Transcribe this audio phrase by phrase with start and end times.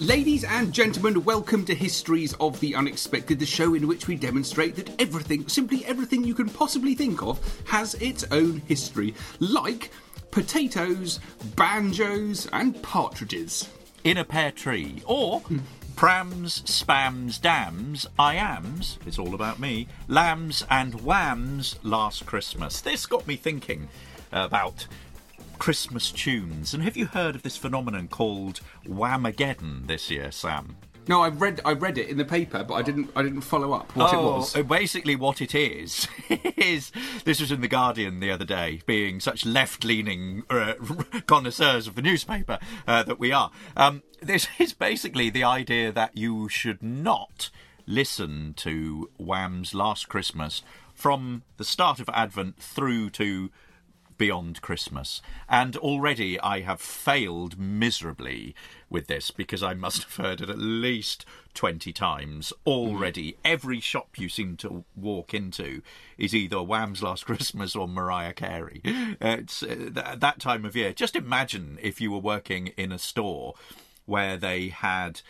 [0.00, 4.76] Ladies and gentlemen, welcome to Histories of the Unexpected, the show in which we demonstrate
[4.76, 9.12] that everything, simply everything you can possibly think of, has its own history.
[9.40, 9.90] Like
[10.30, 11.18] potatoes,
[11.56, 13.68] banjos, and partridges.
[14.04, 15.42] in a pear tree, or
[15.96, 22.80] prams, spams, dams, I ams, it's all about me, lambs and whams last Christmas.
[22.80, 23.88] This got me thinking
[24.30, 24.86] about
[25.58, 26.72] Christmas tunes.
[26.74, 30.76] And have you heard of this phenomenon called Whamageddon this year, Sam?
[31.08, 33.72] No, I read I read it in the paper, but I didn't I didn't follow
[33.72, 34.54] up what it was.
[34.54, 36.92] uh, Basically, what it is is
[37.24, 40.74] this was in the Guardian the other day, being such left-leaning uh,
[41.26, 43.50] connoisseurs of the newspaper uh, that we are.
[43.74, 47.48] Um, this is basically the idea that you should not
[47.86, 53.48] listen to Wham's Last Christmas from the start of Advent through to
[54.18, 55.22] beyond Christmas.
[55.48, 58.54] And already I have failed miserably
[58.90, 63.36] with this because I must have heard it at least 20 times already.
[63.44, 65.82] Every shop you seem to walk into
[66.18, 68.82] is either Wham's Last Christmas or Mariah Carey.
[68.84, 70.92] It's uh, th- that time of year.
[70.92, 73.54] Just imagine if you were working in a store
[74.04, 75.20] where they had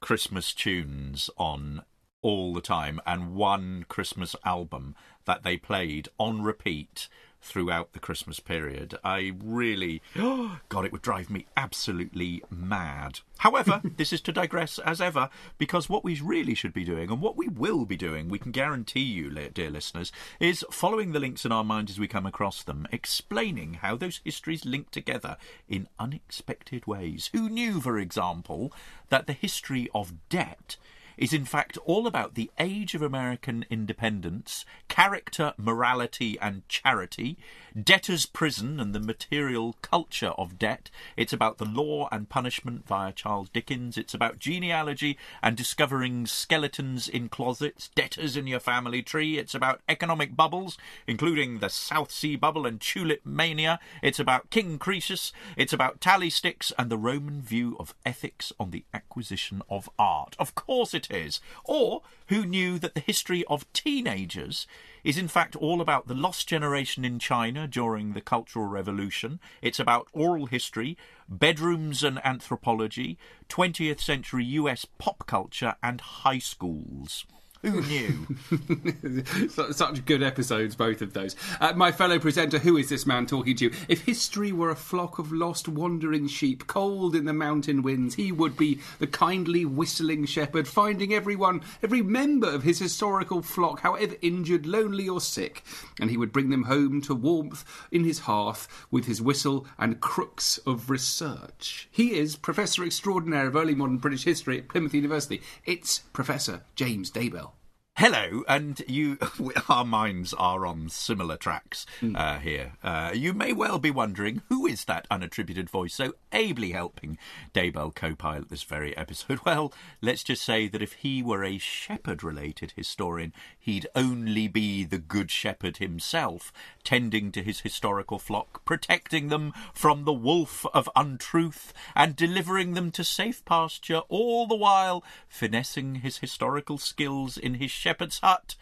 [0.00, 1.82] Christmas tunes on
[2.22, 4.94] all the time and one Christmas album
[5.24, 7.08] that they played on repeat
[7.40, 8.96] throughout the Christmas period.
[9.04, 13.20] I really, God, it would drive me absolutely mad.
[13.38, 17.20] However, this is to digress as ever, because what we really should be doing, and
[17.20, 21.44] what we will be doing, we can guarantee you, dear listeners, is following the links
[21.44, 25.36] in our mind as we come across them, explaining how those histories link together
[25.68, 27.30] in unexpected ways.
[27.32, 28.72] Who knew, for example,
[29.08, 30.76] that the history of debt
[31.20, 37.36] is in fact all about the age of American independence, character, morality, and charity,
[37.80, 40.90] debtor's prison and the material culture of debt.
[41.16, 43.98] It's about the law and punishment via Charles Dickens.
[43.98, 49.38] It's about genealogy and discovering skeletons in closets, debtors in your family tree.
[49.38, 53.78] It's about economic bubbles, including the South Sea bubble and tulip mania.
[54.02, 55.32] It's about King Croesus.
[55.56, 60.34] It's about tally sticks and the Roman view of ethics on the acquisition of art.
[60.38, 61.40] Of course it is.
[61.64, 64.66] Or who knew that the history of teenagers
[65.02, 69.40] is in fact all about the lost generation in China during the Cultural Revolution.
[69.62, 70.96] It's about oral history,
[71.28, 77.24] bedrooms and anthropology, 20th century US pop culture, and high schools.
[77.62, 79.48] Who knew?
[79.50, 81.36] Such good episodes, both of those.
[81.60, 83.72] Uh, my fellow presenter, who is this man talking to you?
[83.86, 88.32] If history were a flock of lost wandering sheep, cold in the mountain winds, he
[88.32, 94.14] would be the kindly whistling shepherd, finding everyone, every member of his historical flock, however
[94.22, 95.62] injured, lonely, or sick,
[96.00, 100.00] and he would bring them home to warmth in his hearth with his whistle and
[100.00, 101.88] crooks of research.
[101.90, 105.42] He is Professor Extraordinaire of Early Modern British History at Plymouth University.
[105.66, 107.49] It's Professor James Daybell.
[107.96, 109.18] Hello, and you.
[109.68, 111.84] Our minds are on similar tracks
[112.14, 112.72] uh, here.
[112.82, 117.18] Uh, you may well be wondering who is that unattributed voice so ably helping
[117.52, 119.40] Daybell co-pilot this very episode.
[119.50, 124.98] Well, let's just say that if he were a shepherd-related historian, he'd only be the
[124.98, 126.52] good shepherd himself,
[126.84, 132.90] tending to his historical flock, protecting them from the wolf of untruth, and delivering them
[132.92, 138.56] to safe pasture, all the while finessing his historical skills in his shepherd's hut.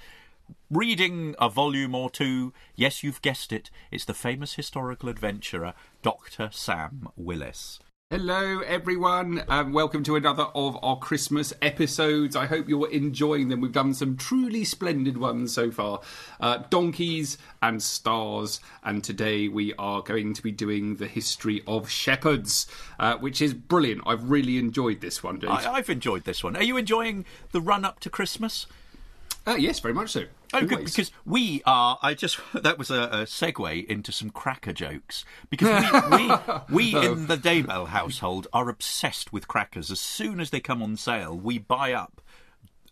[0.70, 6.50] Reading a volume or two, yes, you've guessed it, it's the famous historical adventurer, Dr.
[6.52, 7.80] Sam Willis.
[8.10, 9.42] Hello, everyone.
[9.48, 12.36] Um, welcome to another of our Christmas episodes.
[12.36, 13.60] I hope you're enjoying them.
[13.60, 16.00] We've done some truly splendid ones so far
[16.40, 18.60] uh, donkeys and stars.
[18.84, 22.68] And today we are going to be doing the history of shepherds,
[23.00, 24.02] uh, which is brilliant.
[24.06, 25.50] I've really enjoyed this one, dude.
[25.50, 26.56] I, I've enjoyed this one.
[26.56, 28.66] Are you enjoying the run up to Christmas?
[29.48, 30.24] Uh, yes, very much so.
[30.52, 31.98] Oh, good, because we are.
[32.02, 37.06] I just that was a, a segue into some cracker jokes because we we, we
[37.06, 39.90] in the Daybell household are obsessed with crackers.
[39.90, 42.20] As soon as they come on sale, we buy up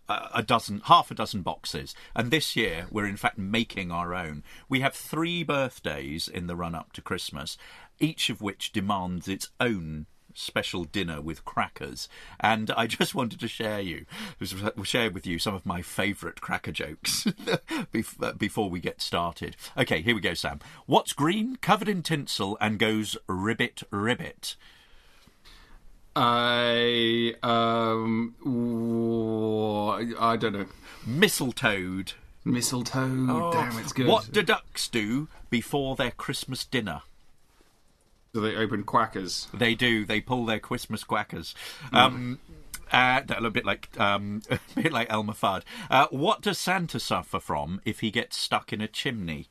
[0.08, 4.14] a, a dozen, half a dozen boxes, and this year we're in fact making our
[4.14, 4.42] own.
[4.66, 7.58] We have three birthdays in the run up to Christmas,
[7.98, 10.06] each of which demands its own
[10.36, 14.06] special dinner with crackers, and I just wanted to share you
[14.84, 19.56] share with you some of my favourite cracker jokes uh, before we get started.
[19.76, 20.60] Okay, here we go, Sam.
[20.86, 24.56] What's green, covered in tinsel, and goes ribbit ribbit?
[26.14, 30.66] I um, w- I don't know.
[31.06, 32.14] Mistletoed.
[32.44, 33.50] Mistletoe.
[33.52, 34.06] Damn, it's good.
[34.06, 37.02] What do ducks do before their Christmas dinner?
[38.36, 39.48] So they open quackers.
[39.54, 40.04] They do.
[40.04, 41.54] They pull their Christmas quackers.
[41.90, 42.38] Um,
[42.92, 45.62] uh, a bit like um, a bit like Elmer Fudd.
[45.88, 49.46] Uh, what does Santa suffer from if he gets stuck in a chimney?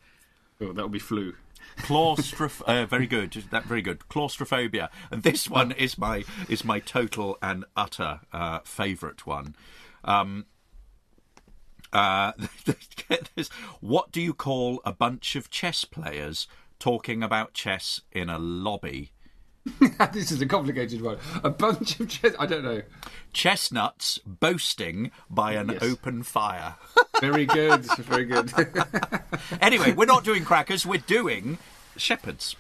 [0.62, 1.34] Oh, that would be flu.
[1.80, 3.32] Claustroph- uh, very good.
[3.50, 4.08] That very good.
[4.08, 9.56] Claustrophobia, and this one is my is my total and utter uh, favourite one.
[10.04, 10.46] Um,
[11.92, 12.34] uh.
[13.82, 16.48] What do you call a bunch of chess players
[16.80, 19.12] talking about chess in a lobby?
[20.14, 21.18] this is a complicated one.
[21.44, 22.34] A bunch of chess.
[22.38, 22.84] I don't know.
[23.34, 25.82] Chestnuts boasting by an Yes.
[25.82, 26.76] open fire.
[27.22, 27.84] Very good.
[27.98, 28.54] Very good.
[29.62, 30.86] anyway, we're not doing crackers.
[30.86, 31.58] We're doing
[31.98, 32.56] shepherds.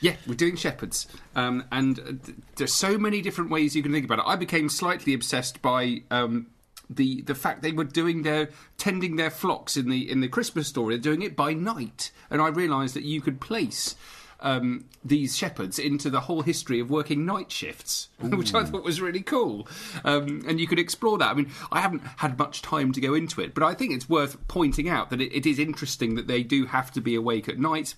[0.00, 1.06] Yeah, we're doing shepherds,
[1.36, 1.94] um, and
[2.24, 4.24] th- there's so many different ways you can think about it.
[4.26, 6.48] I became slightly obsessed by um,
[6.88, 10.68] the the fact they were doing their tending their flocks in the in the Christmas
[10.68, 10.94] story.
[10.94, 13.96] They're doing it by night, and I realised that you could place.
[14.44, 19.00] Um, these shepherds into the whole history of working night shifts, which I thought was
[19.00, 19.68] really cool.
[20.04, 21.30] Um, and you could explore that.
[21.30, 24.08] I mean, I haven't had much time to go into it, but I think it's
[24.08, 27.48] worth pointing out that it, it is interesting that they do have to be awake
[27.48, 27.94] at night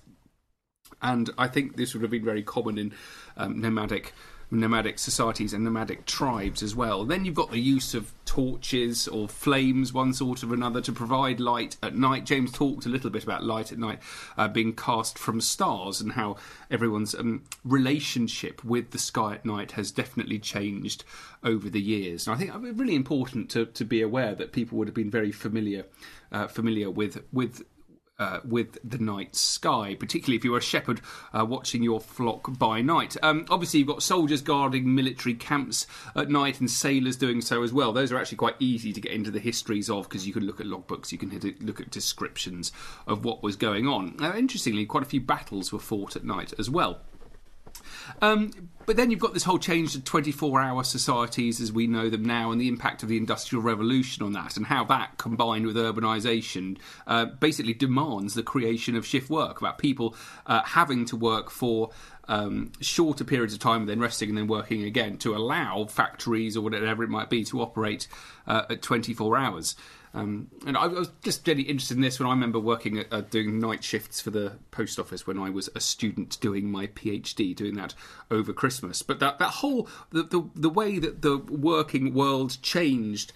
[1.02, 2.92] and I think this would have been very common in
[3.36, 4.12] um, nomadic
[4.50, 7.04] nomadic societies and nomadic tribes as well.
[7.04, 11.40] Then you've got the use of torches or flames, one sort of another, to provide
[11.40, 12.24] light at night.
[12.24, 14.00] James talked a little bit about light at night
[14.36, 16.36] uh, being cast from stars and how
[16.70, 21.04] everyone's um, relationship with the sky at night has definitely changed
[21.42, 22.26] over the years.
[22.26, 25.10] And I think it's really important to, to be aware that people would have been
[25.10, 25.84] very familiar
[26.32, 27.62] uh, familiar with with
[28.18, 31.00] uh, with the night sky, particularly if you're a shepherd
[31.32, 33.16] uh, watching your flock by night.
[33.22, 37.72] Um, obviously, you've got soldiers guarding military camps at night and sailors doing so as
[37.72, 37.92] well.
[37.92, 40.60] Those are actually quite easy to get into the histories of because you can look
[40.60, 41.30] at logbooks, you can
[41.60, 42.72] look at descriptions
[43.06, 44.16] of what was going on.
[44.18, 47.00] Now, interestingly, quite a few battles were fought at night as well.
[48.22, 52.10] Um, but then you've got this whole change to 24 hour societies as we know
[52.10, 55.66] them now, and the impact of the Industrial Revolution on that, and how that combined
[55.66, 60.14] with urbanisation uh, basically demands the creation of shift work, about people
[60.46, 61.90] uh, having to work for
[62.28, 66.56] um, shorter periods of time and then resting and then working again to allow factories
[66.56, 68.08] or whatever it might be to operate
[68.46, 69.76] uh, at 24 hours.
[70.14, 73.22] Um, and I was just really interested in this when I remember working at, uh,
[73.22, 77.54] doing night shifts for the post office when I was a student doing my PhD,
[77.54, 77.94] doing that
[78.30, 79.02] over Christmas.
[79.02, 83.32] But that, that whole the, the the way that the working world changed,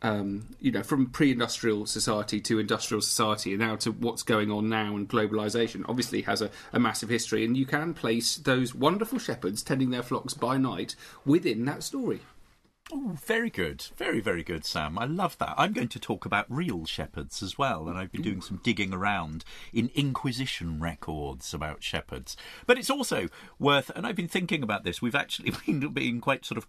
[0.00, 4.70] um, you know, from pre-industrial society to industrial society, and now to what's going on
[4.70, 7.44] now and globalization, obviously has a, a massive history.
[7.44, 10.96] And you can place those wonderful shepherds tending their flocks by night
[11.26, 12.20] within that story.
[12.92, 13.82] Oh, very good.
[13.96, 14.96] Very, very good, Sam.
[14.96, 15.54] I love that.
[15.58, 18.94] I'm going to talk about real shepherds as well, and I've been doing some digging
[18.94, 22.36] around in Inquisition records about shepherds.
[22.64, 23.28] But it's also
[23.58, 26.68] worth, and I've been thinking about this, we've actually been being quite sort of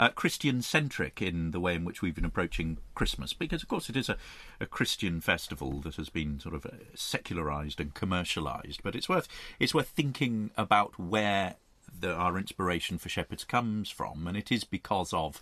[0.00, 3.88] uh, Christian centric in the way in which we've been approaching Christmas, because, of course,
[3.88, 4.16] it is a,
[4.60, 8.82] a Christian festival that has been sort of uh, secularized and commercialized.
[8.82, 9.28] But it's worth,
[9.60, 11.54] it's worth thinking about where
[12.02, 15.40] the, our inspiration for shepherds comes from, and it is because of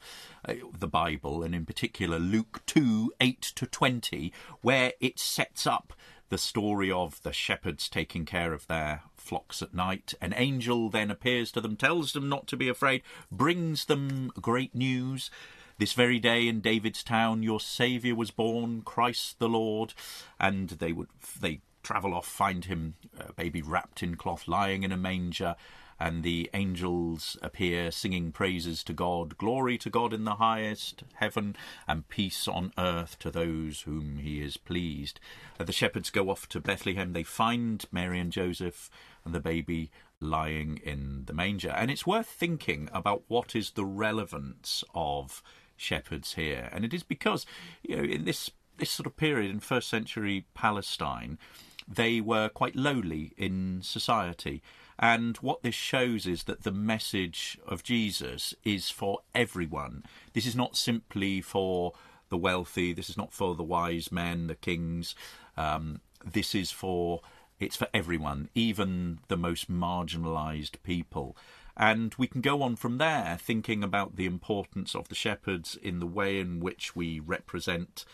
[0.49, 5.93] uh, the Bible, and in particular Luke 2 8 to 20, where it sets up
[6.29, 10.15] the story of the shepherds taking care of their flocks at night.
[10.21, 14.75] An angel then appears to them, tells them not to be afraid, brings them great
[14.75, 15.31] news.
[15.79, 19.95] This very day in David's town, your Saviour was born, Christ the Lord,
[20.39, 21.09] and they would
[21.41, 25.57] they travel off, find him, a baby wrapped in cloth, lying in a manger,
[26.01, 31.55] and the angels appear singing praises to God, glory to God in the highest heaven,
[31.87, 35.21] and peace on earth to those whom he is pleased.
[35.59, 38.91] Uh, the shepherds go off to Bethlehem, they find Mary and Joseph
[39.27, 39.91] and the baby
[40.21, 41.71] lying in the manger.
[41.71, 45.43] And it's worth thinking about what is the relevance of
[45.77, 46.71] shepherds here.
[46.73, 47.45] And it is because,
[47.83, 51.39] you know, in this this sort of period in first century Palestine,
[51.87, 54.63] they were quite lowly in society.
[55.03, 60.05] And what this shows is that the message of Jesus is for everyone.
[60.35, 61.95] This is not simply for
[62.29, 62.93] the wealthy.
[62.93, 65.15] This is not for the wise men, the kings.
[65.57, 67.23] Um, this is for
[67.59, 71.37] it's for everyone, even the most marginalised people.
[71.77, 75.99] And we can go on from there, thinking about the importance of the shepherds in
[76.01, 78.05] the way in which we represent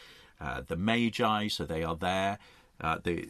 [0.41, 1.49] uh, the magi.
[1.49, 2.39] So they are there.
[2.81, 3.29] Uh, the,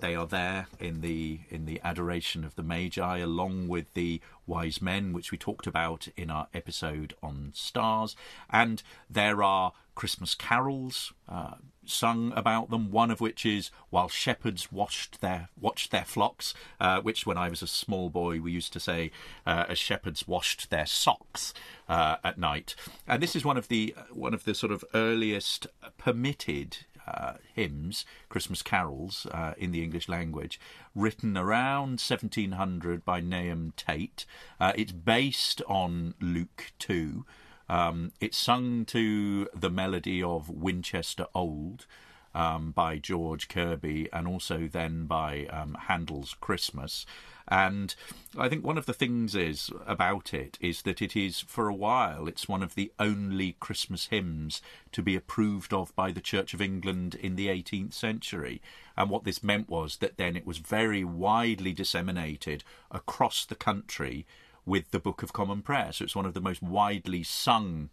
[0.00, 4.80] they are there in the in the adoration of the magi along with the wise
[4.80, 8.16] men which we talked about in our episode on stars
[8.50, 11.54] and there are Christmas carols uh,
[11.86, 12.92] sung about them.
[12.92, 17.48] One of which is "While shepherds washed their watched their flocks," uh, which, when I
[17.48, 19.10] was a small boy, we used to say
[19.46, 21.54] uh, as shepherds washed their socks
[21.88, 22.76] uh, at night.
[23.08, 26.76] And this is one of the one of the sort of earliest permitted
[27.06, 30.60] uh, hymns, Christmas carols uh, in the English language,
[30.94, 34.24] written around 1700 by Nahum Tate.
[34.60, 37.24] Uh, it's based on Luke 2.
[37.68, 41.86] Um, it's sung to the melody of Winchester Old.
[42.34, 47.06] Um, by George Kirbye and also then by um, Handel's Christmas.
[47.48, 47.94] And
[48.36, 51.74] I think one of the things is about it is that it is, for a
[51.74, 54.60] while, it's one of the only Christmas hymns
[54.92, 58.60] to be approved of by the Church of England in the 18th century.
[58.96, 64.26] And what this meant was that then it was very widely disseminated across the country
[64.64, 65.92] with the Book of Common Prayer.
[65.92, 67.90] So it's one of the most widely sung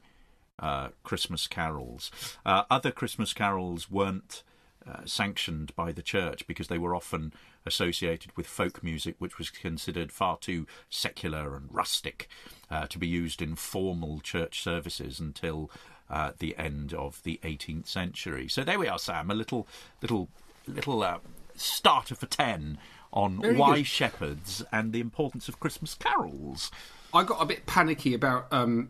[0.60, 2.10] uh, Christmas carols.
[2.46, 4.44] Uh, other Christmas carols weren't
[4.88, 7.34] uh, sanctioned by the church because they were often
[7.66, 12.28] associated with folk music, which was considered far too secular and rustic
[12.70, 15.70] uh, to be used in formal church services until
[16.10, 18.48] uh, the end of the 18th century.
[18.48, 19.32] So there we are, Sam.
[19.32, 19.68] A little,
[20.02, 20.28] little,
[20.68, 21.20] little uh,
[21.56, 22.78] starter for ten
[23.14, 23.88] on Very why good.
[23.88, 26.72] shepherds and the importance of Christmas carols.
[27.14, 28.90] I got a bit panicky about um,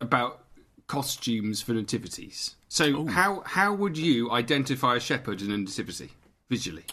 [0.00, 0.44] about
[0.92, 2.54] costumes for nativities.
[2.68, 6.10] So how how would you identify a shepherd in a nativity
[6.50, 6.84] visually?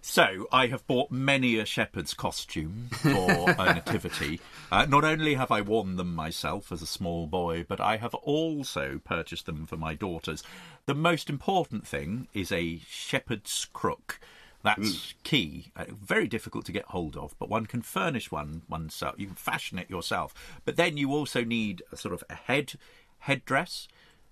[0.00, 4.40] So I have bought many a shepherd's costume for a nativity.
[4.70, 8.14] Uh, not only have I worn them myself as a small boy, but I have
[8.14, 10.44] also purchased them for my daughters.
[10.86, 14.20] The most important thing is a shepherd's crook.
[14.62, 15.72] That's key.
[15.74, 19.14] Uh, very difficult to get hold of, but one can furnish one oneself.
[19.18, 20.34] You can fashion it yourself.
[20.64, 22.74] But then you also need a sort of a head
[23.20, 23.88] headdress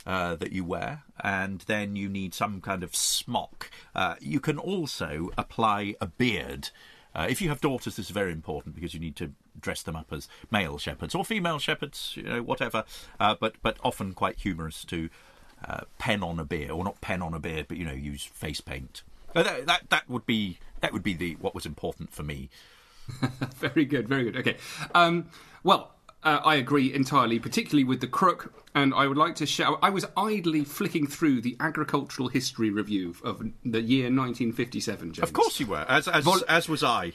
[0.07, 3.71] uh, that you wear, and then you need some kind of smock.
[3.95, 6.71] Uh, you can also apply a beard.
[7.15, 9.97] Uh, if you have daughters, this is very important because you need to dress them
[9.97, 12.85] up as male shepherds or female shepherds, you know, whatever.
[13.19, 15.11] Uh, but but often quite humorous to
[15.67, 18.25] uh, pen on a beard, or not pen on a beard, but you know, use
[18.25, 19.03] face paint.
[19.35, 22.49] Uh, that, that that would be that would be the what was important for me.
[23.57, 24.37] very good, very good.
[24.37, 24.57] Okay.
[24.95, 25.29] Um,
[25.63, 28.53] well, uh, I agree entirely, particularly with the crook.
[28.75, 29.79] And I would like to shout.
[29.83, 35.15] I was idly flicking through the agricultural history review of the year 1957.
[35.15, 35.23] James.
[35.29, 37.13] Of course you were, as as, Vol- as was I.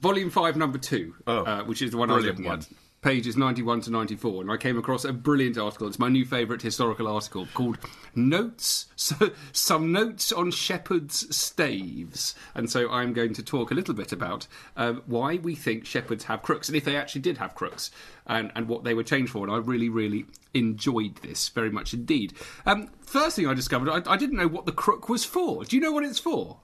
[0.00, 1.44] Volume five, number two, Oh.
[1.44, 2.58] uh, which is the one I was looking one.
[2.60, 2.68] at.
[3.04, 5.86] Pages 91 to 94, and I came across a brilliant article.
[5.86, 7.76] It's my new favourite historical article called
[8.14, 9.14] Notes, so,
[9.52, 12.34] Some Notes on Shepherds' Staves.
[12.54, 14.46] And so I'm going to talk a little bit about
[14.78, 17.90] um, why we think shepherds have crooks, and if they actually did have crooks,
[18.26, 19.46] and, and what they were changed for.
[19.46, 22.32] And I really, really enjoyed this very much indeed.
[22.64, 25.62] Um, first thing I discovered, I, I didn't know what the crook was for.
[25.66, 26.60] Do you know what it's for?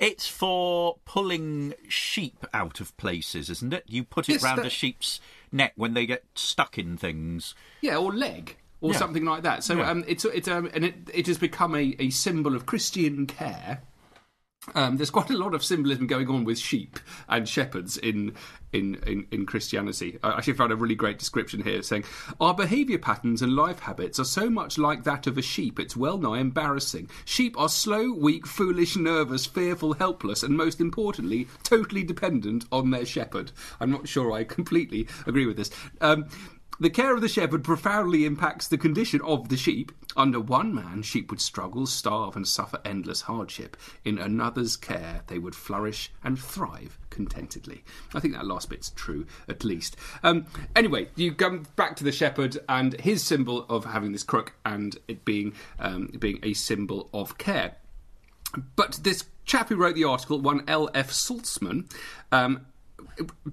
[0.00, 3.84] It's for pulling sheep out of places, isn't it?
[3.86, 5.20] You put it Yes, round that- a sheep's
[5.52, 7.54] neck when they get stuck in things.
[7.82, 8.98] Yeah, or leg, or Yeah.
[8.98, 9.62] something like that.
[9.62, 9.90] So Yeah.
[9.90, 13.82] um, it's it's um, and it it has become a, a symbol of Christian care.
[14.74, 16.98] Um, there's quite a lot of symbolism going on with sheep
[17.28, 18.34] and shepherds in
[18.72, 20.18] in, in, in Christianity.
[20.22, 22.04] I actually found a really great description here saying,
[22.40, 25.96] Our behaviour patterns and life habits are so much like that of a sheep, it's
[25.96, 27.10] well nigh embarrassing.
[27.24, 33.06] Sheep are slow, weak, foolish, nervous, fearful, helpless, and most importantly, totally dependent on their
[33.06, 33.50] shepherd.
[33.80, 35.70] I'm not sure I completely agree with this.
[36.00, 36.28] Um,
[36.80, 39.92] the care of the shepherd profoundly impacts the condition of the sheep.
[40.16, 43.76] Under one man, sheep would struggle, starve, and suffer endless hardship.
[44.04, 47.84] In another's care, they would flourish and thrive contentedly.
[48.14, 49.96] I think that last bit's true, at least.
[50.22, 54.54] Um, anyway, you come back to the shepherd and his symbol of having this crook
[54.64, 57.76] and it being um, being a symbol of care.
[58.74, 61.10] But this chap who wrote the article, one L.F.
[61.10, 61.92] Salzman,
[62.32, 62.66] um,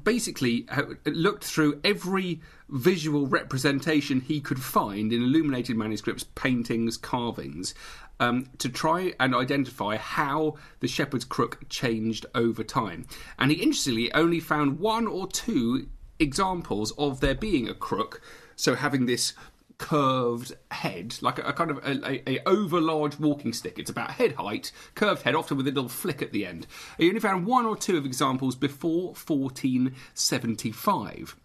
[0.03, 7.73] basically uh, looked through every visual representation he could find in illuminated manuscripts, paintings, carvings,
[8.19, 13.05] um, to try and identify how the shepherd's crook changed over time.
[13.37, 15.87] And he interestingly only found one or two
[16.19, 18.21] examples of there being a crook,
[18.55, 19.33] so having this
[19.77, 23.77] curved head, like a, a kind of a, a, a over large walking stick.
[23.77, 26.67] It's about head height, curved head, often with a little flick at the end.
[26.97, 31.35] He only found one or two of examples before 1475.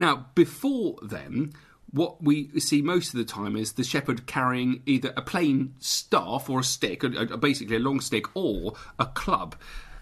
[0.00, 1.52] Now, before then,
[1.90, 6.50] what we see most of the time is the shepherd carrying either a plain staff
[6.50, 7.04] or a stick,
[7.40, 9.54] basically a long stick, or a club.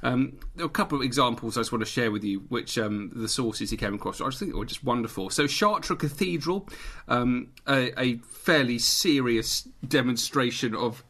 [0.03, 2.77] Um, there are a couple of examples I just want to share with you, which
[2.77, 5.31] um, the sources he came across I just think were just wonderful.
[5.31, 6.69] So Chartres Cathedral,
[7.07, 11.05] um, a, a fairly serious demonstration of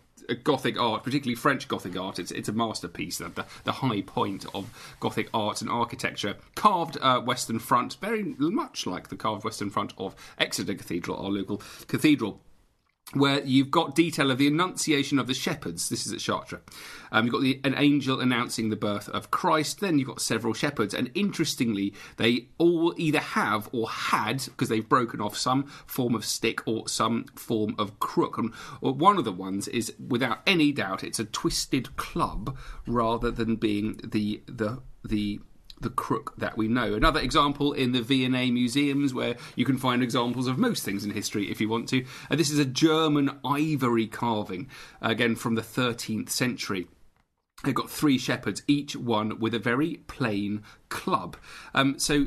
[0.45, 2.19] Gothic art, particularly French Gothic art.
[2.19, 6.37] It's, it's a masterpiece, the, the high point of Gothic art and architecture.
[6.55, 11.31] Carved uh, Western Front, very much like the carved Western Front of Exeter Cathedral, our
[11.31, 12.41] local cathedral
[13.15, 15.89] where you've got detail of the Annunciation of the shepherds.
[15.89, 16.61] This is at Chartres.
[17.11, 19.81] Um, you've got the, an angel announcing the birth of Christ.
[19.81, 24.89] Then you've got several shepherds, and interestingly, they all either have or had, because they've
[24.89, 28.39] broken off some form of stick or some form of crook.
[28.39, 33.57] And one of the ones is, without any doubt, it's a twisted club rather than
[33.57, 35.41] being the the the
[35.83, 36.95] the crook that we know.
[36.95, 41.11] Another example in the V&A museums, where you can find examples of most things in
[41.11, 42.05] history if you want to.
[42.31, 44.69] Uh, this is a German ivory carving,
[45.01, 46.89] again from the 13th century.
[47.65, 51.37] They've got three shepherds, each one with a very plain club.
[51.75, 52.27] Um, so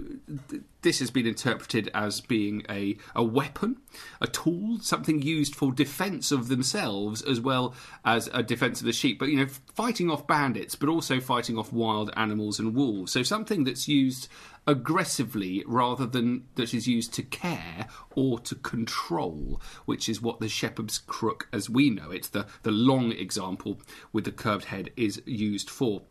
[0.50, 3.78] th- this has been interpreted as being a, a weapon,
[4.22, 7.76] a tool, something used for defence of themselves as well
[8.06, 9.20] as a defence of the sheep.
[9.20, 13.12] But you know, fighting off bandits, but also fighting off wild animals and wolves.
[13.12, 14.28] So something that's used
[14.68, 20.50] aggressively rather than that is used to care or to control, which is what the
[20.50, 23.80] shepherd's crook, as we know it, the, the long example
[24.12, 26.02] with the curved head, is used for.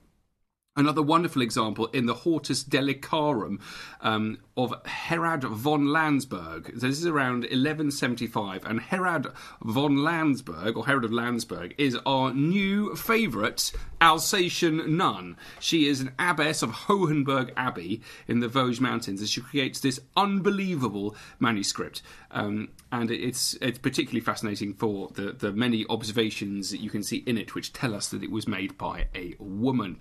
[0.77, 3.61] Another wonderful example in the Hortus Deliciarum
[4.01, 6.73] um, of Herrad von Landsberg.
[6.75, 12.97] This is around 1175, and Herrad von Landsberg, or Herrad of Landsberg, is our new
[12.97, 15.37] favourite Alsatian nun.
[15.61, 20.01] She is an abbess of Hohenburg Abbey in the Vosges Mountains, and she creates this
[20.17, 22.03] unbelievable manuscript.
[22.33, 27.19] Um, and it's it's particularly fascinating for the, the many observations that you can see
[27.19, 30.01] in it, which tell us that it was made by a woman.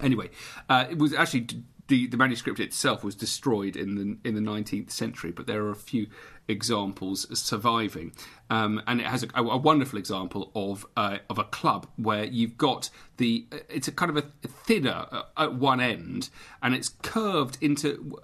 [0.00, 0.30] Anyway,
[0.68, 1.46] uh, it was actually
[1.88, 5.70] the the manuscript itself was destroyed in the in the 19th century, but there are
[5.70, 6.06] a few
[6.46, 8.12] examples surviving,
[8.48, 12.56] um, and it has a, a wonderful example of uh, of a club where you've
[12.56, 16.30] got the it's a kind of a thinner uh, at one end,
[16.62, 18.18] and it's curved into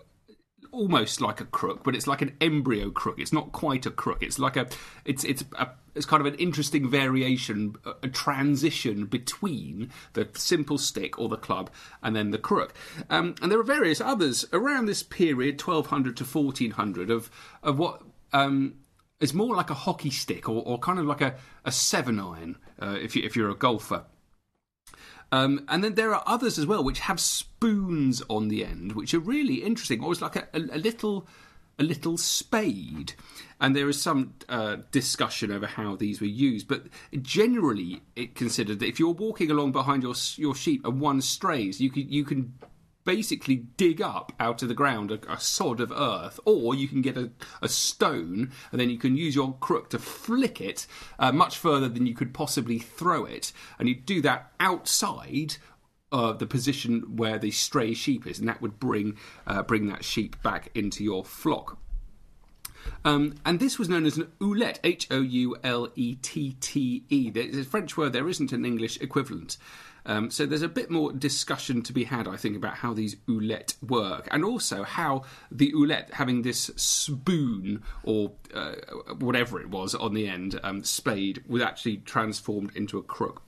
[0.70, 3.18] almost like a crook, but it's like an embryo crook.
[3.18, 4.22] It's not quite a crook.
[4.22, 4.66] It's like a
[5.04, 11.18] it's it's a it's kind of an interesting variation, a transition between the simple stick
[11.18, 11.70] or the club
[12.02, 12.74] and then the crook.
[13.10, 17.30] Um, and there are various others around this period, 1200 to 1400, of
[17.62, 18.02] of what
[18.32, 18.74] um,
[19.20, 22.56] is more like a hockey stick or, or kind of like a, a seven iron
[22.80, 24.04] uh, if you if you're a golfer.
[25.32, 29.14] Um, and then there are others as well which have spoons on the end, which
[29.14, 30.00] are really interesting.
[30.00, 31.26] Almost like a, a, a little
[31.78, 33.14] a little spade.
[33.60, 36.84] And there is some uh, discussion over how these were used, but
[37.22, 41.80] generally it considered that if you're walking along behind your your sheep and one strays,
[41.80, 42.54] you can you can
[43.04, 47.02] basically dig up out of the ground a, a sod of earth, or you can
[47.02, 47.30] get a,
[47.62, 50.86] a, stone and then you can use your crook to flick it
[51.18, 55.56] uh, much further than you could possibly throw it, and you do that outside
[56.14, 59.16] uh, the position where the stray sheep is, and that would bring
[59.48, 61.76] uh, bring that sheep back into your flock.
[63.04, 67.04] Um, and this was known as an houlette, H O U L E T T
[67.10, 67.32] E.
[67.34, 69.56] It's a French word, there isn't an English equivalent.
[70.06, 73.16] Um, so there's a bit more discussion to be had, I think, about how these
[73.26, 78.74] houlettes work, and also how the houlette having this spoon or uh,
[79.18, 83.42] whatever it was on the end, um, spade, was actually transformed into a crook.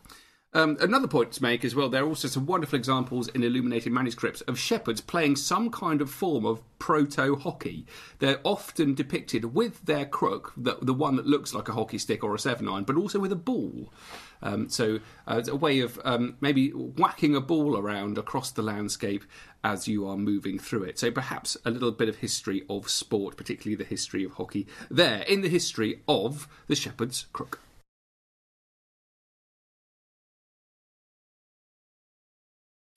[0.53, 3.93] Um, another point to make as well, there are also some wonderful examples in illuminated
[3.93, 7.85] manuscripts of shepherds playing some kind of form of proto hockey.
[8.21, 12.25] They're often depicted with their crook, the, the one that looks like a hockey stick
[12.25, 13.93] or a seven iron, but also with a ball.
[14.41, 18.63] Um, so uh, it's a way of um, maybe whacking a ball around across the
[18.63, 19.25] landscape
[19.63, 20.99] as you are moving through it.
[20.99, 25.21] So perhaps a little bit of history of sport, particularly the history of hockey, there
[25.23, 27.61] in the history of the shepherd's crook.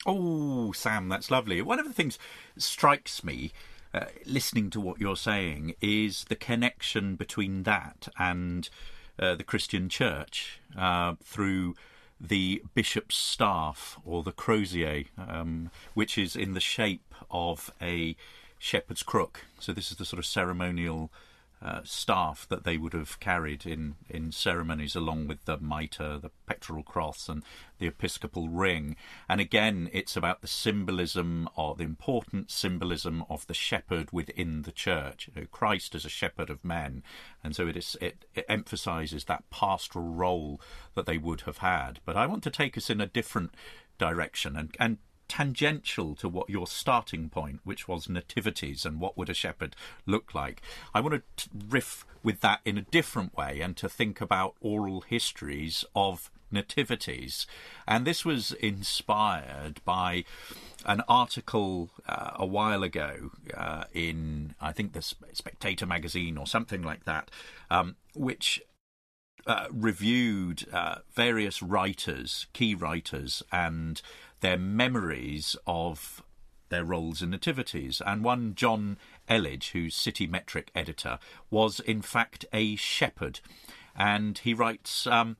[0.06, 1.60] Oh, Sam, that's lovely.
[1.60, 2.18] One of the things
[2.54, 3.52] that strikes me
[3.92, 8.68] uh, listening to what you're saying is the connection between that and
[9.18, 11.74] uh, the Christian church uh, through
[12.20, 18.16] the bishop's staff or the crozier, um, which is in the shape of a
[18.58, 19.46] shepherd's crook.
[19.58, 21.10] So, this is the sort of ceremonial
[21.62, 26.30] uh, staff that they would have carried in, in ceremonies along with the mitre, the
[26.46, 27.42] pectoral cross, and
[27.78, 28.96] the episcopal ring.
[29.28, 34.72] And again, it's about the symbolism or the important symbolism of the shepherd within the
[34.72, 35.28] church.
[35.28, 37.02] You know, Christ as a shepherd of men.
[37.44, 40.60] And so it, is, it, it emphasises that pastoral role
[40.94, 42.00] that they would have had.
[42.06, 43.54] But I want to take us in a different
[43.98, 44.96] direction and, and
[45.30, 50.34] tangential to what your starting point, which was nativities and what would a shepherd look
[50.34, 50.60] like.
[50.92, 55.02] I want to riff with that in a different way and to think about oral
[55.02, 57.46] histories of nativities.
[57.86, 60.24] And this was inspired by
[60.84, 66.82] an article uh, a while ago uh, in, I think, the Spectator magazine or something
[66.82, 67.30] like that,
[67.70, 68.60] um, which
[69.46, 74.02] uh, reviewed uh, various writers, key writers, and
[74.40, 76.22] their memories of
[76.68, 78.00] their roles in nativities.
[78.04, 78.96] And one, Jonn
[79.28, 81.18] Elledge, who's CityMetric editor,
[81.50, 83.40] was in fact a shepherd.
[83.96, 85.06] And he writes.
[85.06, 85.36] Um,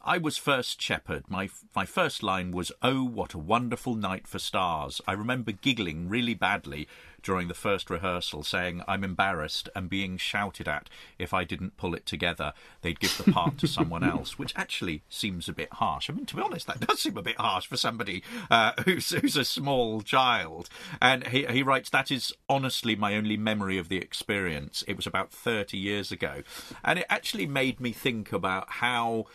[0.00, 1.24] I was first shepherd.
[1.28, 6.08] My my first line was, "Oh, what a wonderful night for stars." I remember giggling
[6.08, 6.88] really badly
[7.22, 11.94] during the first rehearsal, saying I'm embarrassed and being shouted at if I didn't pull
[11.94, 12.52] it together.
[12.82, 16.08] They'd give the part to someone else, which actually seems a bit harsh.
[16.08, 19.10] I mean, to be honest, that does seem a bit harsh for somebody uh, who's
[19.10, 20.68] who's a small child.
[21.00, 24.84] And he he writes that is honestly my only memory of the experience.
[24.86, 26.42] It was about thirty years ago,
[26.84, 29.26] and it actually made me think about how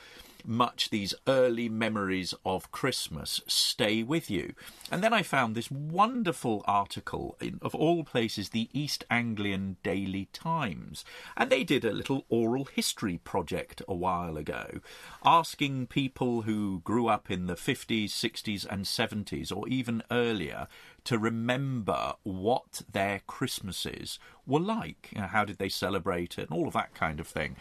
[0.46, 4.54] much these early memories of Christmas stay with you.
[4.92, 10.28] And then I found this wonderful article in, of all places, the East Anglian Daily
[10.34, 11.06] Times.
[11.36, 14.80] And they did a little oral history project a while ago,
[15.26, 20.68] asking people who grew up in the 50s, 60s, and 70s, or even earlier,
[21.06, 25.10] to remember what their Christmases were like.
[25.14, 27.56] You know, how did they celebrate it, and all of that kind of thing.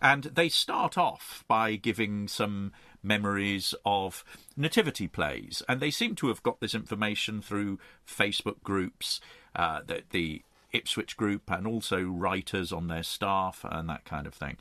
[0.00, 4.24] And they start off by giving some memories of
[4.56, 9.20] nativity plays, and they seem to have got this information through Facebook groups,
[9.54, 14.34] uh, the, the Ipswich group, and also writers on their staff and that kind of
[14.34, 14.56] thing.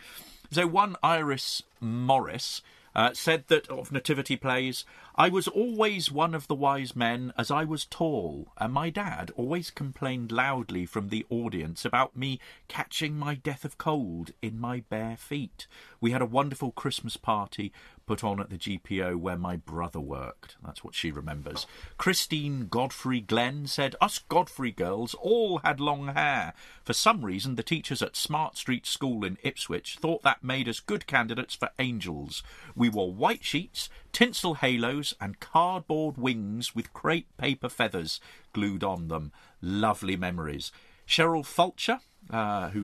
[0.52, 2.62] So one Iris Morris
[2.95, 7.51] uh, said that of nativity plays, I was always one of the wise men as
[7.51, 13.17] I was tall, and my dad always complained loudly from the audience about me catching
[13.17, 15.67] my death of cold in my bare feet.
[15.99, 17.73] We had a wonderful Christmas party
[18.06, 20.58] put on at the GPO where my brother worked.
[20.63, 21.65] That's what she remembers.
[21.98, 26.54] Christine Godfrey Glenn said, Us Godfrey girls all had long hair.
[26.84, 30.80] For some reason, the teachers at Smart Street School in Ipswich thought that made us
[30.80, 32.44] good candidates for angels.
[32.76, 38.20] We wore white sheets, tinsel halos, and cardboard wings with crepe paper feathers
[38.54, 39.32] glued on them.
[39.62, 40.72] Lovely memories.
[41.08, 42.84] Cheryl Fulcher, uh, who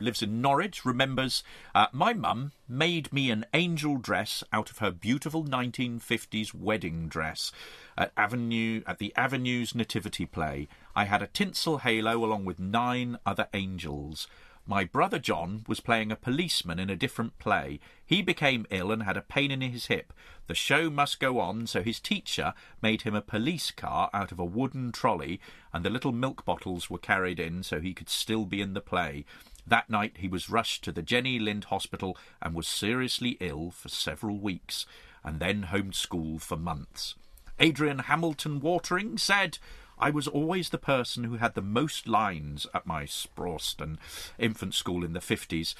[0.00, 4.90] Lives in Norwich, remembers uh, my mum made me an angel dress out of her
[4.90, 7.52] beautiful 1950s wedding dress
[7.96, 10.66] at Avenue at the Avenues Nativity play.
[10.96, 14.26] I had a tinsel halo along with nine other angels.
[14.66, 17.78] My brother John was playing a policeman in a different play.
[18.04, 20.12] He became ill and had a pain in his hip.
[20.46, 24.38] The show must go on, so his teacher made him a police car out of
[24.38, 25.38] a wooden trolley,
[25.72, 28.80] and the little milk bottles were carried in so he could still be in the
[28.80, 29.26] play.
[29.66, 33.88] That night he was rushed to the Jenny Lind Hospital and was seriously ill for
[33.88, 34.86] several weeks,
[35.22, 37.14] and then homeschooled for months.
[37.58, 39.58] Adrian Hamilton Watering said,
[39.98, 43.96] I was always the person who had the most lines at my Sprowston
[44.38, 45.74] infant school in the 50s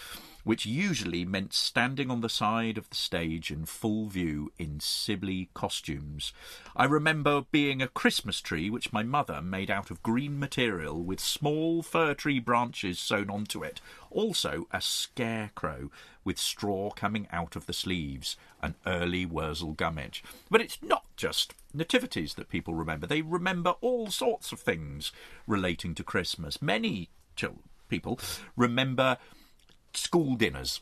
[0.44, 5.48] which usually meant standing on the side of the stage in full view in Sibley
[5.54, 6.32] costumes.
[6.76, 11.18] I remember being a Christmas tree which my mother made out of green material with
[11.18, 13.80] small fir tree branches sewn onto it,
[14.10, 15.90] also a scarecrow
[16.24, 20.22] with straw coming out of the sleeves, an early Wurzel Gummidge.
[20.50, 23.06] But it's not just nativities that people remember.
[23.06, 25.12] They remember all sorts of things
[25.46, 26.62] relating to Christmas.
[26.62, 27.08] Many
[27.88, 28.18] people
[28.56, 29.18] remember
[29.96, 30.80] school dinners.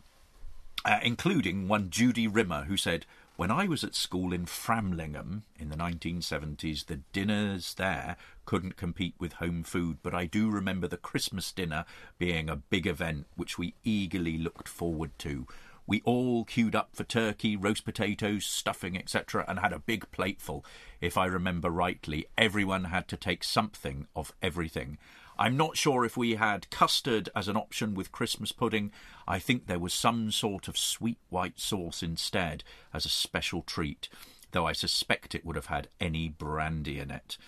[0.85, 5.68] uh, including one Judy Rimmer, who said, when I was at school in Framlingham in
[5.70, 10.96] the 1970s, the dinners there couldn't compete with home food, but I do remember the
[10.96, 11.85] Christmas dinner
[12.18, 15.46] being a big event which we eagerly looked forward to.
[15.87, 20.64] We all queued up for turkey, roast potatoes, stuffing, etc., and had a big plateful.
[21.01, 24.98] If I remember rightly, everyone had to take something of everything.
[25.42, 28.92] I'm not sure if we had custard as an option with Christmas pudding.
[29.26, 32.62] I think there was some sort of sweet white sauce instead
[32.94, 34.09] as a special treat,
[34.52, 37.38] though I suspect it would have had any brandy in it.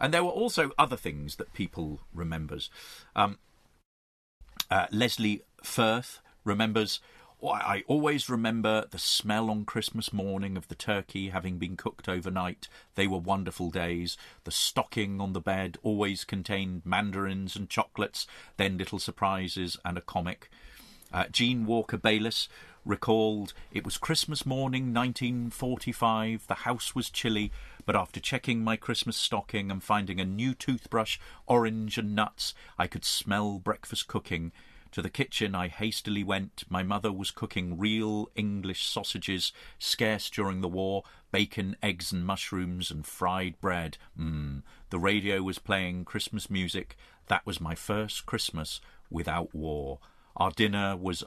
[0.00, 2.68] And there were also other things that people remembers.
[3.14, 3.38] Um,
[4.68, 6.98] uh, Leslie Firth remembers
[7.54, 12.68] I always remember the smell on Christmas morning of the turkey having been cooked overnight.
[12.94, 14.16] They were wonderful days.
[14.44, 20.00] The stocking on the bed always contained mandarins and chocolates, then little surprises and a
[20.00, 20.50] comic.
[21.12, 22.48] Uh, Jean Walker Bayliss
[22.84, 26.46] recalled it was Christmas morning 1945.
[26.46, 27.52] The house was chilly,
[27.84, 32.86] but after checking my Christmas stocking and finding a new toothbrush, orange, and nuts, I
[32.86, 34.52] could smell breakfast cooking.
[34.96, 36.64] To the kitchen I hastily went.
[36.70, 42.90] My mother was cooking real English sausages, scarce during the war, bacon, eggs, and mushrooms,
[42.90, 43.98] and fried bread.
[44.18, 44.62] Mmm.
[44.88, 46.96] The radio was playing Christmas music.
[47.26, 48.80] That was my first Christmas
[49.10, 49.98] without war.
[50.34, 51.24] Our dinner was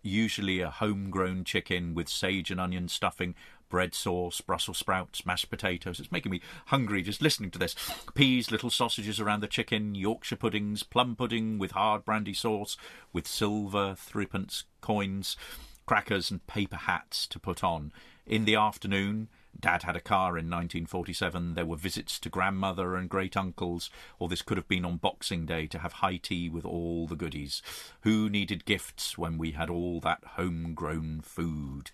[0.00, 3.34] usually a homegrown chicken with sage and onion stuffing,
[3.68, 6.00] bread sauce, Brussels sprouts, mashed potatoes.
[6.00, 7.74] It's making me hungry just listening to this.
[8.14, 12.76] Peas, little sausages around the chicken, Yorkshire puddings, plum pudding with hard brandy sauce,
[13.12, 15.36] with silver threepence coins,
[15.86, 17.92] crackers, and paper hats to put on.
[18.26, 19.28] In the afternoon,
[19.60, 21.54] Dad had a car in 1947.
[21.54, 25.46] There were visits to grandmother and great uncles, or this could have been on Boxing
[25.46, 27.60] Day to have high tea with all the goodies.
[28.02, 31.90] Who needed gifts when we had all that homegrown food?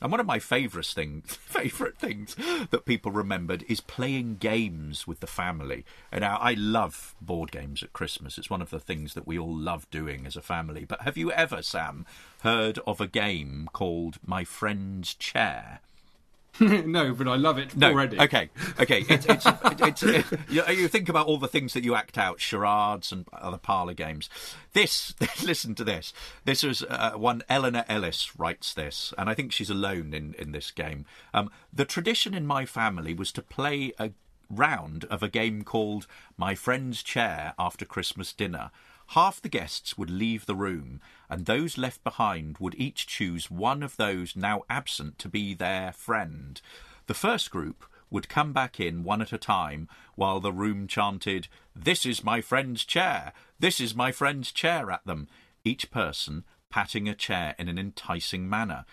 [0.00, 2.34] And one of my favourite things, favourite things
[2.70, 5.86] that people remembered is playing games with the family.
[6.12, 8.36] And now I love board games at Christmas.
[8.36, 10.84] It's one of the things that we all love doing as a family.
[10.84, 12.04] But have you ever, Sam,
[12.42, 15.80] heard of a game called My Friend's Chair?
[16.60, 18.18] no, but I love it no, already.
[18.20, 19.04] Okay, okay.
[19.08, 20.02] It's, it's,
[20.48, 23.94] you, you, think about all the things that you act out, charades and other parlour
[23.94, 24.30] games.
[24.72, 25.14] This,
[25.44, 26.12] listen to this.
[26.44, 27.42] This was uh, one.
[27.48, 31.04] Eleanor Ellis writes this, and I think she's alone in in this game.
[31.34, 34.10] Um, the tradition in my family was to play a
[34.48, 38.70] round of a game called My Friend's Chair after Christmas dinner.
[39.08, 43.82] Half the guests would leave the room, and those left behind would each choose one
[43.82, 46.60] of those now absent to be their friend.
[47.06, 51.48] The first group would come back in one at a time while the room chanted,
[51.74, 53.32] This is my friend's chair!
[53.58, 55.28] This is my friend's chair at them,
[55.64, 58.84] each person patting a chair in an enticing manner.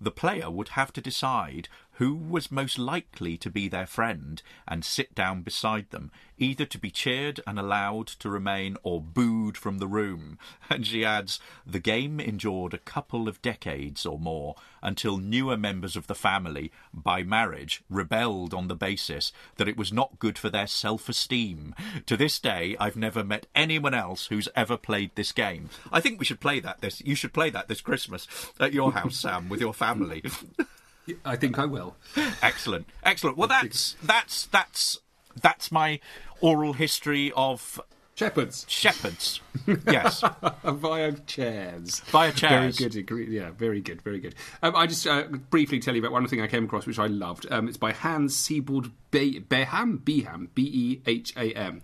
[0.00, 4.84] The player would have to decide who was most likely to be their friend and
[4.84, 9.78] sit down beside them, either to be cheered and allowed to remain or booed from
[9.78, 10.38] the room.
[10.70, 15.96] And she adds, the game endured a couple of decades or more until newer members
[15.96, 20.48] of the family, by marriage, rebelled on the basis that it was not good for
[20.48, 21.74] their self esteem.
[22.06, 25.68] To this day, I've never met anyone else who's ever played this game.
[25.92, 28.26] I think we should play that this you should play that this Christmas
[28.58, 30.22] at your house, Sam, with your family.
[31.24, 31.96] I think I will.
[32.42, 33.36] Excellent, excellent.
[33.36, 35.00] Well, that's that's that's
[35.40, 36.00] that's my
[36.40, 37.80] oral history of
[38.14, 38.64] shepherds.
[38.68, 39.40] Shepherds,
[39.86, 40.22] yes,
[40.64, 42.00] via chairs.
[42.00, 42.78] Via chairs.
[42.78, 43.28] Very good.
[43.28, 44.02] Yeah, very good.
[44.02, 44.34] Very good.
[44.62, 47.06] Um, I just uh, briefly tell you about one thing I came across which I
[47.06, 47.46] loved.
[47.50, 49.98] Um, it's by Hans Sebald Be- Beham.
[49.98, 50.48] Beham.
[50.54, 51.82] B E H A M.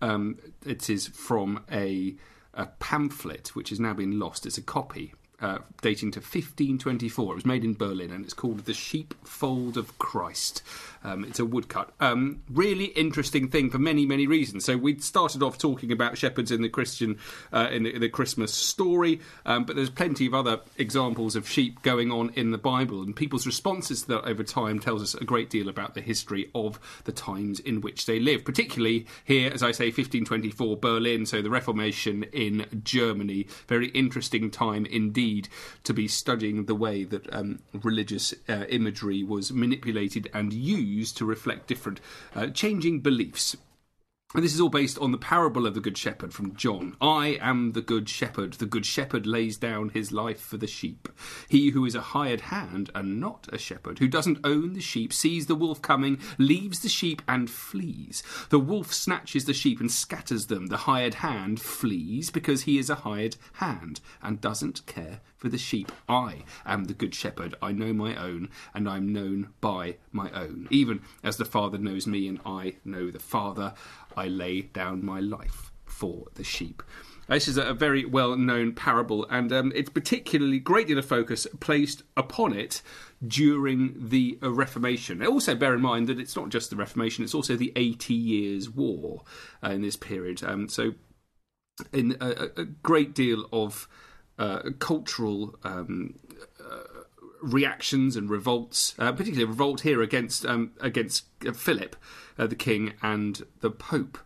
[0.00, 2.14] Um, it is from a,
[2.52, 4.44] a pamphlet which has now been lost.
[4.46, 7.32] It's a copy uh, dating to 1524.
[7.32, 10.62] It was made in Berlin and it's called The Sheepfold of Christ.
[11.02, 11.92] Um, it's a woodcut.
[12.00, 14.64] Um, really interesting thing for many, many reasons.
[14.64, 17.18] So we started off talking about shepherds in the Christian,
[17.52, 21.48] uh, in, the, in, the, Christmas story, um, but there's plenty of other examples of
[21.48, 25.14] sheep going on in the Bible, and people's responses to that over time tells us
[25.14, 28.44] a great deal about the history of the times in which they live.
[28.44, 33.46] Particularly here, as I say, 1524 Berlin, so the Reformation in Germany.
[33.66, 35.23] Very interesting time indeed
[35.84, 41.16] to be studying the way that um, religious uh, imagery was manipulated and used used
[41.18, 42.00] to reflect different
[42.34, 43.56] uh, changing beliefs.
[44.34, 46.96] And this is all based on the parable of the Good Shepherd from John.
[47.00, 48.54] I am the Good Shepherd.
[48.54, 51.08] The Good Shepherd lays down his life for the sheep.
[51.48, 55.12] He who is a hired hand and not a shepherd, who doesn't own the sheep,
[55.12, 58.24] sees the wolf coming, leaves the sheep and flees.
[58.50, 60.66] The wolf snatches the sheep and scatters them.
[60.66, 65.58] The hired hand flees because he is a hired hand and doesn't care for the
[65.58, 65.92] sheep.
[66.08, 67.54] I am the good shepherd.
[67.60, 70.68] I know my own, and I am known by my own.
[70.70, 73.74] Even as the Father knows me, and I know the Father,
[74.16, 76.82] I lay down my life for the sheep.
[77.28, 81.46] This is a very well known parable, and um, it's particularly great deal of focus
[81.58, 82.82] placed upon it
[83.26, 85.24] during the uh, Reformation.
[85.24, 88.68] Also, bear in mind that it's not just the Reformation, it's also the Eighty Years'
[88.68, 89.22] War
[89.62, 90.44] uh, in this period.
[90.44, 90.94] Um, so,
[91.92, 93.88] in a, a, great deal of
[94.38, 96.18] uh, cultural um,
[96.60, 96.93] uh,
[97.44, 101.96] reactions and revolts, uh, particularly revolt here against um, against Philip,
[102.38, 104.18] uh, the king, and the Pope.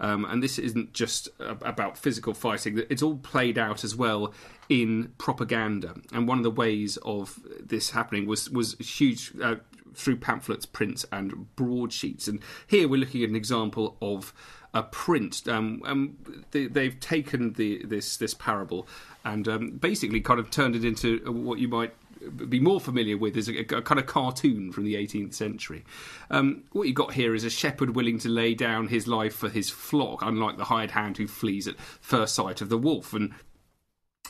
[0.00, 4.34] Um, and this isn't just about physical fighting, it's all played out as well
[4.68, 5.94] in propaganda.
[6.12, 9.32] And one of the ways of this happening was, was huge.
[9.40, 9.56] Uh,
[9.94, 12.26] through pamphlets, prints, and broadsheets.
[12.26, 14.34] And here we're looking at an example of
[14.74, 15.46] a print.
[15.46, 16.16] Um, um,
[16.50, 18.88] they, have taken the, this this parable
[19.24, 21.94] and um, basically kind of turned it into what you might
[22.30, 25.84] be more familiar with is a, a, kind of cartoon from the 18th century.
[26.30, 29.48] Um, what you've got here is a shepherd willing to lay down his life for
[29.48, 33.12] his flock, unlike the hired hand who flees at first sight of the wolf.
[33.12, 33.32] And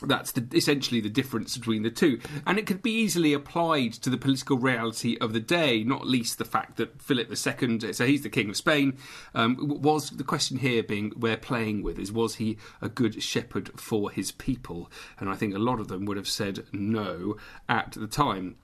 [0.01, 2.19] that's the, essentially the difference between the two.
[2.45, 6.37] And it could be easily applied to the political reality of the day, not least
[6.37, 8.97] the fact that Philip II, so he's the King of Spain,
[9.33, 13.79] um, was the question here being we're playing with is was he a good shepherd
[13.79, 14.91] for his people?
[15.19, 17.37] And I think a lot of them would have said no
[17.69, 18.57] at the time.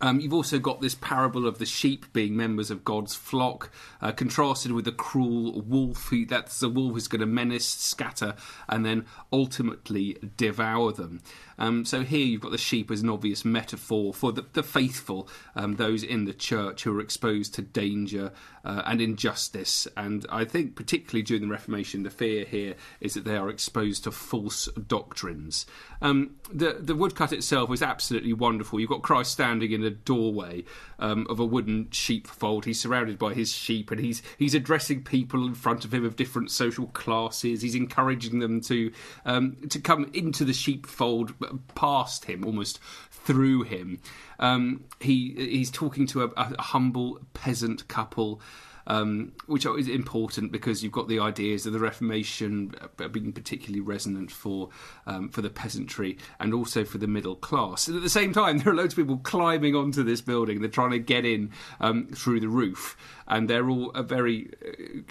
[0.00, 4.12] Um, you've also got this parable of the sheep being members of God's flock, uh,
[4.12, 6.08] contrasted with the cruel wolf.
[6.08, 8.34] Who, that's the wolf who's going to menace, scatter,
[8.68, 11.22] and then ultimately devour them.
[11.58, 15.28] Um, so here you've got the sheep as an obvious metaphor for the, the faithful,
[15.54, 18.32] um, those in the church who are exposed to danger
[18.64, 19.88] uh, and injustice.
[19.96, 24.04] And I think, particularly during the Reformation, the fear here is that they are exposed
[24.04, 25.66] to false doctrines.
[26.00, 28.80] Um, the the woodcut itself is absolutely wonderful.
[28.80, 30.64] You've got Christ standing in a doorway
[30.98, 32.64] um, of a wooden sheepfold.
[32.64, 36.16] He's surrounded by his sheep, and he's he's addressing people in front of him of
[36.16, 37.62] different social classes.
[37.62, 38.92] He's encouraging them to
[39.24, 41.34] um, to come into the sheepfold
[41.74, 42.78] past him, almost
[43.10, 44.00] through him.
[44.38, 48.40] Um, he he's talking to a, a humble peasant couple.
[48.84, 52.74] Um, which is important because you've got the ideas of the Reformation
[53.12, 54.70] being particularly resonant for
[55.06, 57.86] um, for the peasantry and also for the middle class.
[57.86, 60.60] And at the same time, there are loads of people climbing onto this building.
[60.60, 62.96] They're trying to get in um, through the roof,
[63.28, 64.50] and they're all uh, very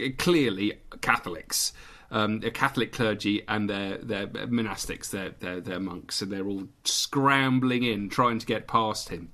[0.04, 1.72] uh, clearly Catholics
[2.12, 6.68] um, a Catholic clergy and their their monastics, their, their their monks, and they're all
[6.84, 9.32] scrambling in, trying to get past him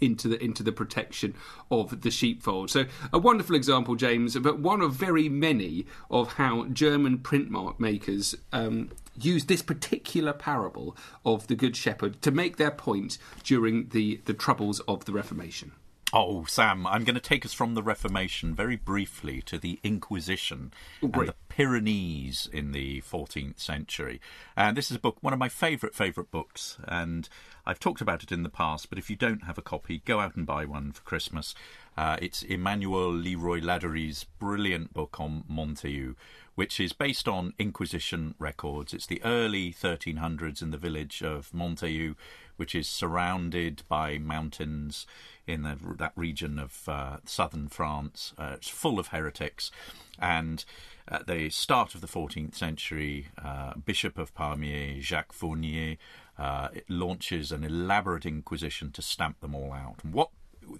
[0.00, 1.34] into the into the protection
[1.70, 2.70] of the sheepfold.
[2.70, 8.34] So a wonderful example, James, but one of very many of how German print makers
[8.52, 14.20] um, use this particular parable of the Good Shepherd to make their point during the
[14.26, 15.72] the troubles of the Reformation.
[16.12, 20.72] Oh, Sam, I'm going to take us from the Reformation very briefly to the Inquisition
[21.02, 24.20] oh, and the Pyrenees in the 14th century.
[24.56, 26.78] And this is a book, one of my favourite, favourite books.
[26.86, 27.28] And
[27.66, 30.20] I've talked about it in the past, but if you don't have a copy, go
[30.20, 31.56] out and buy one for Christmas.
[31.96, 36.14] Uh, it's Emmanuel Le Roy Ladurie's brilliant book on Montaillou,
[36.54, 38.94] which is based on Inquisition records.
[38.94, 42.14] It's the early 1300s in the village of Montaillou,
[42.56, 45.06] which is surrounded by mountains
[45.46, 48.32] in the, that region of uh, southern France.
[48.36, 49.70] Uh, it's full of heretics.
[50.18, 50.64] And
[51.08, 55.96] at the start of the 14th century, uh, Bishop of Pamiers, Jacques Fournier,
[56.38, 59.96] uh, launches an elaborate inquisition to stamp them all out.
[60.02, 60.30] And what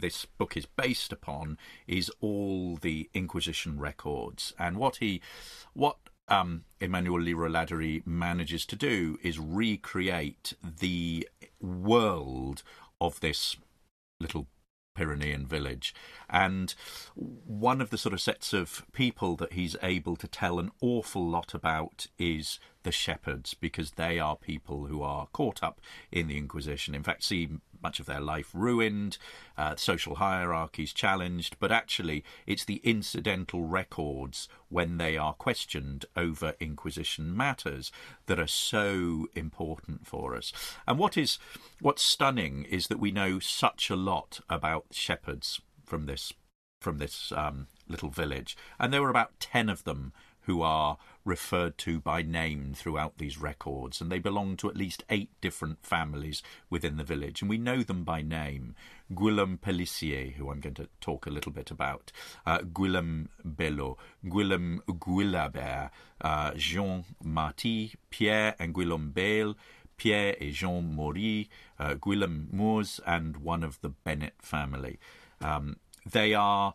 [0.00, 4.52] this book is based upon is all the Inquisition records.
[4.58, 5.22] And what he,
[5.74, 5.96] what
[6.28, 11.28] um, Emmanuel Le Roy manages to do is recreate the
[11.60, 12.62] world
[13.00, 13.56] of this
[14.20, 14.46] little
[14.94, 15.94] Pyrenean village.
[16.30, 16.74] And
[17.14, 21.28] one of the sort of sets of people that he's able to tell an awful
[21.28, 26.38] lot about is the shepherds, because they are people who are caught up in the
[26.38, 26.94] Inquisition.
[26.94, 27.48] In fact, see
[27.86, 29.12] much of their life ruined,
[29.56, 36.54] uh, social hierarchies challenged, but actually it's the incidental records when they are questioned over
[36.58, 37.92] Inquisition matters
[38.26, 40.52] that are so important for us.
[40.86, 41.38] And what is
[41.80, 46.32] what's stunning is that we know such a lot about shepherds from this
[46.80, 50.12] from this um, little village, and there were about ten of them
[50.46, 55.04] who are referred to by name throughout these records, and they belong to at least
[55.10, 58.74] eight different families within the village, and we know them by name.
[59.14, 62.12] Guillaume Pellissier, who I'm going to talk a little bit about,
[62.46, 63.96] uh, Guillaume Belot,
[64.28, 65.90] Guillaume Guillabert,
[66.20, 69.56] uh, Jean Marty, Pierre and Guillaume Bale,
[69.96, 74.98] Pierre et Jean Maury, uh, Guillaume Maurs, and one of the Bennett family.
[75.40, 76.74] Um, they are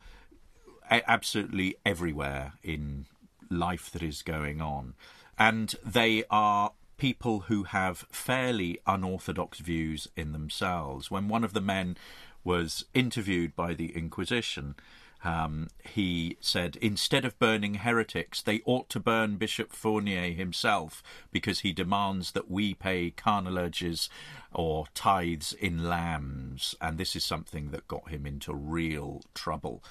[0.89, 3.05] absolutely everywhere in
[3.51, 4.93] life that is going on.
[5.37, 11.09] And they are people who have fairly unorthodox views in themselves.
[11.09, 11.97] When one of the men
[12.43, 14.75] was interviewed by the Inquisition,
[15.23, 21.59] um, he said, instead of burning heretics, they ought to burn Bishop Fournier himself because
[21.59, 24.09] he demands that we pay carnelages
[24.51, 26.75] or tithes in lambs.
[26.81, 29.83] And this is something that got him into real trouble.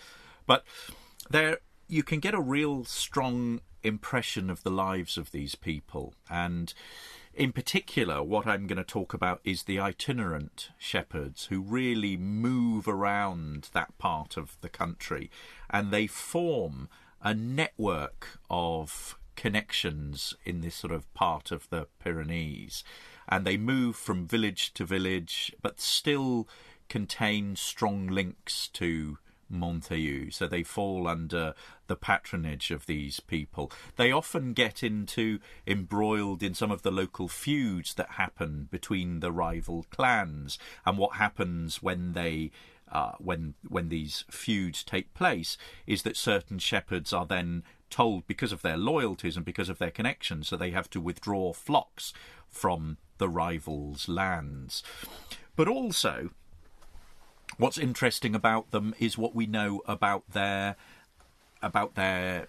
[0.46, 0.64] But
[1.28, 1.58] there,
[1.90, 6.14] you can get a real strong impression of the lives of these people.
[6.28, 6.72] And
[7.34, 12.86] in particular, what I'm going to talk about is the itinerant shepherds who really move
[12.86, 15.30] around that part of the country
[15.68, 16.88] and they form
[17.22, 22.84] a network of connections in this sort of part of the Pyrenees.
[23.28, 26.48] And they move from village to village, but still
[26.88, 29.18] contain strong links to
[29.50, 31.54] Montaillou, so they fall under
[31.86, 33.70] the patronage of these people.
[33.96, 39.32] They often get into embroiled in some of the local feuds that happen between the
[39.32, 42.50] rival clans, and what happens when they
[42.90, 48.52] uh, when when these feuds take place is that certain shepherds are then told because
[48.52, 52.12] of their loyalties and because of their connections, so they have to withdraw flocks
[52.48, 54.82] from the rivals' lands.
[55.56, 56.30] But also,
[57.56, 60.76] what's interesting about them is what we know about their
[61.62, 62.46] about their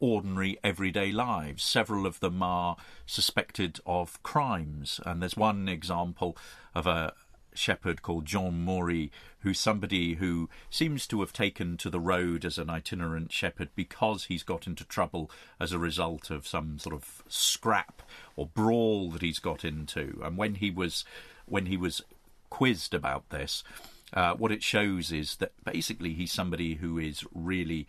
[0.00, 1.62] ordinary everyday lives.
[1.62, 2.76] Several of them are
[3.06, 6.36] suspected of crimes, and there's one example
[6.74, 7.12] of a
[7.54, 9.10] shepherd called John Maury,
[9.40, 14.24] who's somebody who seems to have taken to the road as an itinerant shepherd because
[14.24, 18.02] he's got into trouble as a result of some sort of scrap
[18.36, 20.20] or brawl that he's got into.
[20.22, 21.04] And when he was
[21.46, 22.02] when he was
[22.50, 23.64] quizzed about this,
[24.12, 27.86] uh, what it shows is that basically he's somebody who is really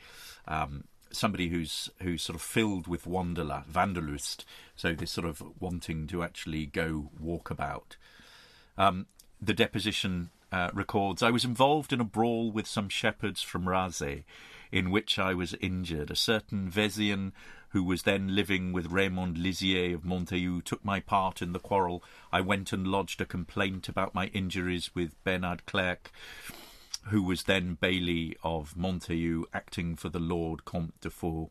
[0.47, 4.45] um, somebody who's who's sort of filled with wanderla, wanderlust,
[4.75, 7.95] so this sort of wanting to actually go walkabout.
[8.77, 9.07] Um,
[9.41, 14.23] the deposition uh, records I was involved in a brawl with some shepherds from Razé,
[14.71, 16.11] in which I was injured.
[16.11, 17.31] A certain Vezian
[17.69, 22.03] who was then living with Raymond Lizier of Montaillou, took my part in the quarrel.
[22.31, 26.11] I went and lodged a complaint about my injuries with Bernard Clerc,
[27.09, 31.49] who was then Bailly of Montaillou, acting for the Lord Comte de Foix.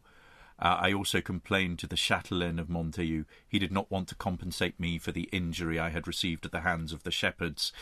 [0.61, 3.27] Uh, I also complained to the Chatelain of Montaillou.
[3.49, 6.63] He did not want to compensate me for the injury I had received at the
[6.63, 7.73] hands of the shepherds.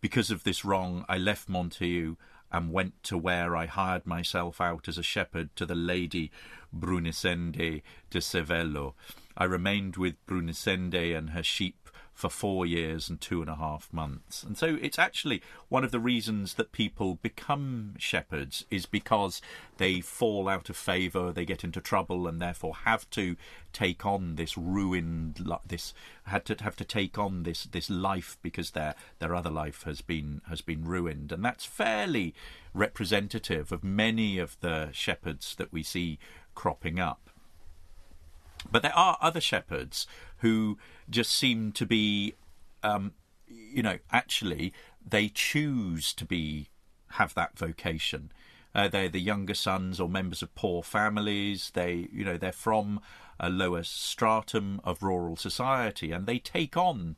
[0.00, 2.16] Because of this wrong, I left Montaillou
[2.52, 6.30] and went to where I hired myself out as a shepherd to the lady
[6.72, 8.94] Brunisende de Cervelo.
[9.36, 11.81] I remained with Brunisende and her sheep
[12.22, 14.44] for four years and two and a half months.
[14.44, 19.42] And so it's actually one of the reasons that people become shepherds is because
[19.78, 23.34] they fall out of favour, they get into trouble, and therefore have to
[23.72, 25.94] take on this ruined, this
[26.26, 30.00] had to have to take on this this life because their their other life has
[30.00, 32.36] been has been ruined, and that's fairly
[32.72, 36.20] representative of many of the shepherds that we see
[36.54, 37.30] cropping up.
[38.70, 40.06] But there are other shepherds
[40.38, 40.78] who
[41.10, 42.34] just seem to be,
[42.82, 43.12] um,
[43.46, 44.72] you know, actually
[45.06, 46.68] they choose to be
[47.12, 48.32] have that vocation.
[48.74, 51.70] Uh, they're the younger sons or members of poor families.
[51.74, 53.00] They, you know, they're from
[53.38, 57.16] a lower stratum of rural society, and they take on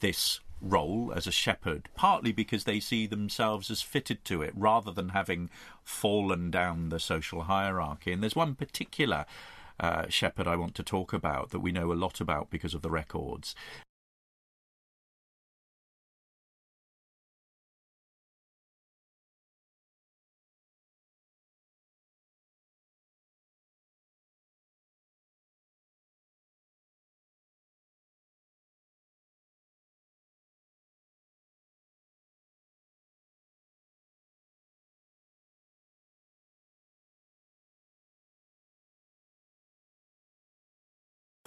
[0.00, 4.90] this role as a shepherd, partly because they see themselves as fitted to it, rather
[4.90, 5.50] than having
[5.84, 8.12] fallen down the social hierarchy.
[8.12, 9.24] And there's one particular
[9.80, 12.82] uh, shepherd I want to talk about that we know a lot about because of
[12.82, 13.54] the records.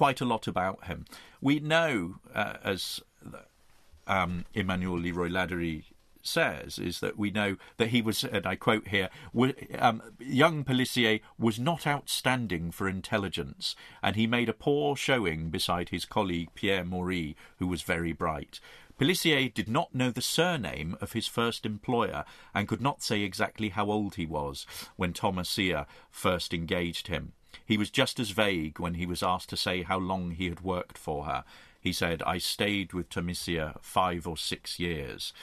[0.02, 1.06] Quite a lot about him.
[1.42, 3.02] We know, uh, as
[4.08, 5.84] um, Emmanuel Le Roy Ladurie
[6.24, 9.10] says, is that we know that he was, and I quote here,
[9.78, 15.90] um, young Pelissier was not outstanding for intelligence, and he made a poor showing beside
[15.90, 18.60] his colleague Pierre Maury, who was very bright.
[19.00, 22.26] Pelissier did not know the surname of his first employer
[22.56, 27.34] and could not say exactly how old he was when Thomasia first engaged him.
[27.66, 30.62] He was just as vague when he was asked to say how long he had
[30.62, 31.44] worked for her.
[31.80, 35.34] he said, I stayed with Thomasia five or six years.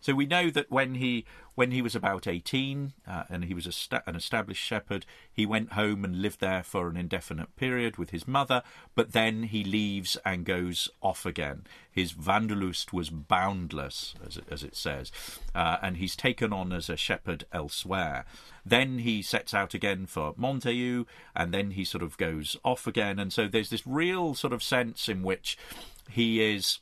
[0.00, 1.24] So we know that when he
[1.54, 5.72] when he was about 18 uh, and he was sta- an established shepherd, he went
[5.72, 8.62] home and lived there for an indefinite period with his mother,
[8.94, 11.64] but then he leaves and goes off again.
[11.90, 15.12] His Wanderlust was boundless, as it, as it says,
[15.54, 18.24] uh, and he's taken on as a shepherd elsewhere.
[18.64, 21.04] Then he sets out again for Montaillou,
[21.36, 23.18] and then he sort of goes off again.
[23.18, 25.58] And so there's this real sort of sense in which
[26.08, 26.78] he is.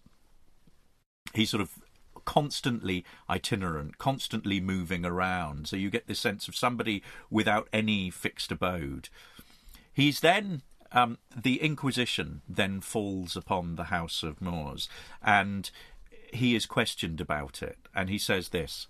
[1.35, 1.71] He's sort of
[2.29, 5.67] constantly itinerant, constantly moving around.
[5.67, 9.09] So you get this sense of somebody without any fixed abode.
[9.95, 10.61] He's then
[10.93, 14.91] um, the Inquisition then falls upon the House of Maurs,
[15.23, 15.71] and
[16.31, 17.79] he is questioned about it.
[17.95, 18.89] And he says this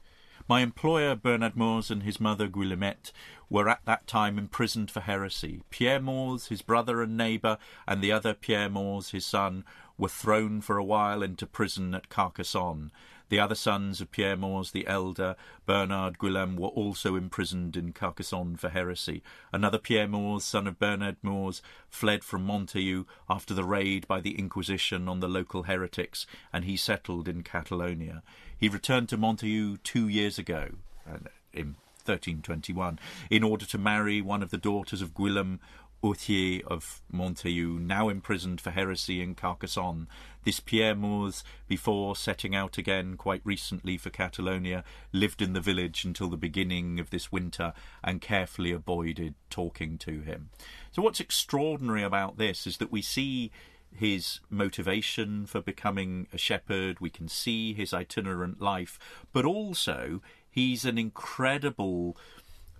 [0.48, 3.12] My employer, Bernard Maurs, and his mother, Guillemette,
[3.48, 5.62] were at that time imprisoned for heresy.
[5.70, 9.64] Pierre Maurs, his brother and neighbour, and the other Pierre Maurs, his son,
[9.96, 12.90] were thrown for a while into prison at Carcassonne.
[13.28, 18.56] The other sons of Pierre Maurs the elder, Bernard Guillem, were also imprisoned in Carcassonne
[18.56, 19.22] for heresy.
[19.52, 24.38] Another Pierre Maurs, son of Bernard Maurs, fled from Montaillou after the raid by the
[24.38, 28.22] Inquisition on the local heretics, and he settled in Catalonia.
[28.56, 30.70] He returned to Montaillou two years ago,
[31.06, 31.18] uh,
[31.52, 31.76] in
[32.08, 32.98] 1321,
[33.30, 35.58] in order to marry one of the daughters of Guillem
[36.02, 40.06] Authier of Montaillou, now imprisoned for heresy in Carcassonne.
[40.44, 46.04] This Pierre Maurs, before setting out again quite recently for Catalonia, lived in the village
[46.04, 47.72] until the beginning of this winter
[48.02, 50.50] and carefully avoided talking to him.
[50.92, 53.50] So, what's extraordinary about this is that we see
[53.94, 58.98] his motivation for becoming a shepherd, we can see his itinerant life,
[59.32, 62.16] but also he's an incredible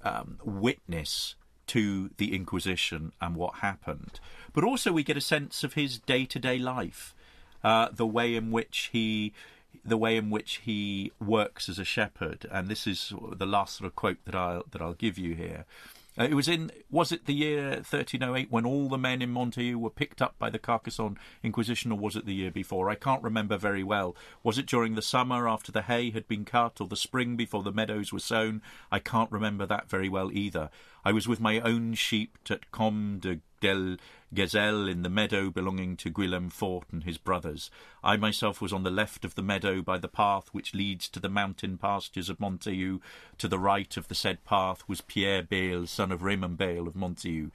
[0.05, 1.35] um, witness
[1.69, 4.21] to the Inquisition and what happened.
[4.53, 7.15] But also, we get a sense of his day to day life,
[7.63, 9.33] uh, the way in which he.
[9.85, 13.87] The way in which he works as a shepherd, and this is the last sort
[13.87, 15.67] of quote that I'll that I'll give you here.
[16.19, 19.77] Uh, it was in was it the year 1308 when all the men in Montaillou
[19.77, 22.91] were picked up by the Carcassonne Inquisition, or was it the year before?
[22.91, 24.17] I can't remember very well.
[24.43, 27.63] Was it during the summer after the hay had been cut, or the spring before
[27.63, 28.63] the meadows were sown?
[28.91, 30.71] I can't remember that very well either.
[31.05, 33.97] I was with my own sheep at Combe de Del
[34.35, 37.71] Gazelle in the meadow belonging to Guillem Fort and his brothers.
[38.05, 41.21] I myself was on the left of the meadow by the path which leads to
[41.21, 43.01] the mountain pastures of Montaillou.
[43.39, 46.95] To the right of the said path was Pierre Bayle, son of Raymond Bayle of
[46.95, 47.51] Montaillou.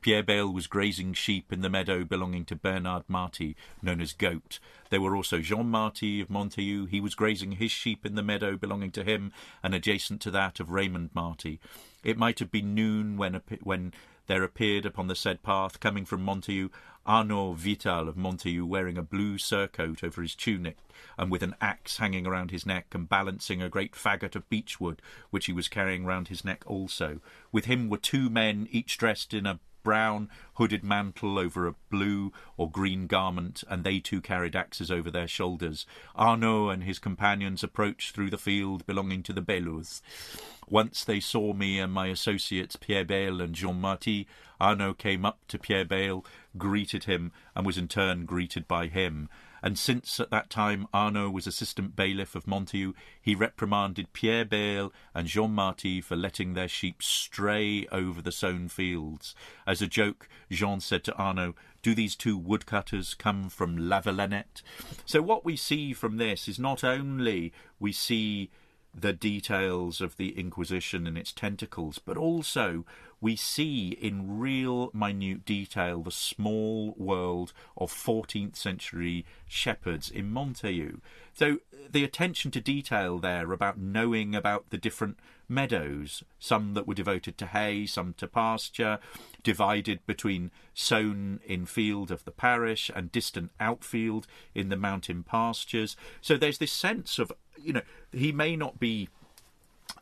[0.00, 4.60] Pierre Bayle was grazing sheep in the meadow belonging to Bernard Marty, known as Goat.
[4.90, 6.86] There were also Jean Marty of Montaillou.
[6.88, 9.32] He was grazing his sheep in the meadow belonging to him,
[9.62, 11.58] and adjacent to that of Raymond Marty.
[12.04, 13.92] It might have been noon when, when
[14.28, 16.70] there appeared upon the said path, coming from Montaillou,
[17.04, 20.78] Arnaud Vital of Montaillou, wearing a blue surcoat over his tunic,
[21.16, 25.00] and with an axe hanging around his neck, and balancing a great faggot of beechwood,
[25.30, 27.20] which he was carrying round his neck also.
[27.52, 32.32] With him were two men, each dressed in a brown hooded mantle over a blue
[32.56, 35.86] or green garment, and they too carried axes over their shoulders.
[36.16, 40.02] Arnaud and his companions approached through the field belonging to the Baylus.
[40.68, 44.26] Once they saw me and my associates Pierre Bayle and Jean Marty.
[44.60, 46.24] Arnaud came up to Pierre Bayle,
[46.58, 49.28] greeted him, and was in turn greeted by him.
[49.62, 54.92] And since at that time Arnaud was assistant bailiff of Montaillou, he reprimanded Pierre Bayle
[55.14, 59.34] and Jean Marty for letting their sheep stray over the sown fields.
[59.66, 64.62] As a joke, Jean said to Arnaud, Do these two woodcutters come from Lavelanet.
[65.04, 68.50] So what we see from this is not only we see
[68.98, 72.84] the details of the Inquisition and its tentacles, but also
[73.20, 81.00] we see in real minute detail the small world of 14th century shepherds in Montaillou.
[81.32, 81.58] So
[81.90, 87.38] the attention to detail there about knowing about the different meadows, some that were devoted
[87.38, 88.98] to hay, some to pasture,
[89.42, 95.96] divided between sown in field of the parish and distant outfield in the mountain pastures.
[96.20, 99.08] So there's this sense of, you know, he may not be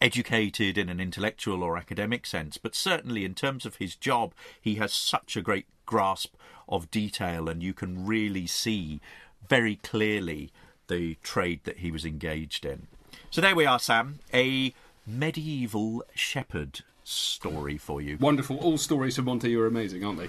[0.01, 4.77] educated in an intellectual or academic sense, but certainly in terms of his job, he
[4.77, 6.35] has such a great grasp
[6.69, 9.01] of detail, and you can really see
[9.49, 10.51] very clearly
[10.89, 12.87] the trade that he was engaged in.
[13.31, 14.75] So there we are, Sam, a
[15.07, 18.17] medieval shepherd story for you.
[18.19, 18.57] Wonderful.
[18.59, 20.29] All stories from Monte are amazing, aren't they?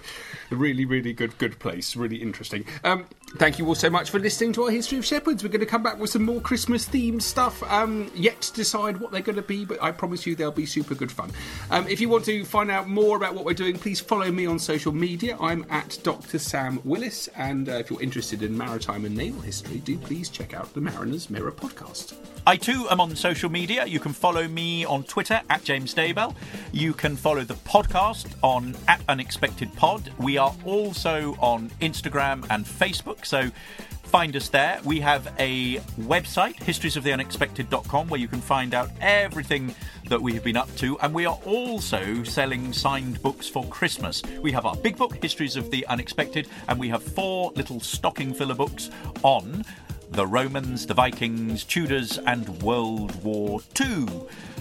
[0.51, 1.95] A really, really good, good place.
[1.95, 2.65] Really interesting.
[2.83, 3.05] Um,
[3.37, 5.43] thank you all so much for listening to our History of Shepherds.
[5.43, 7.61] We're going to come back with some more Christmas themed stuff.
[7.63, 10.65] Um, yet to decide what they're going to be, but I promise you they'll be
[10.65, 11.31] super good fun.
[11.71, 14.45] Um, if you want to find out more about what we're doing, please follow me
[14.45, 15.37] on social media.
[15.39, 16.39] I'm at Dr.
[16.39, 20.53] Sam Willis, and uh, if you're interested in maritime and naval history, do please check
[20.53, 22.15] out the Mariner's Mirror podcast.
[22.47, 23.87] I too am on social media.
[23.87, 26.35] You can follow me on Twitter at James Daybell.
[26.71, 30.11] You can follow the podcast on at Unexpected Pod.
[30.19, 33.49] We are also on Instagram and Facebook, so
[34.03, 34.79] find us there.
[34.85, 39.75] We have a website, historiesoftheunexpected.com, where you can find out everything
[40.07, 40.97] that we have been up to.
[40.99, 44.21] And we are also selling signed books for Christmas.
[44.41, 48.33] We have our big book, Histories of the Unexpected, and we have four little stocking
[48.33, 48.89] filler books
[49.23, 49.65] on
[50.11, 54.07] the Romans, the Vikings, Tudors, and World War II.